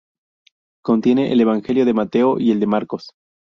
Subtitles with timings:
[0.83, 3.11] Contiene el Evangelio de Mateo y el de Marcos.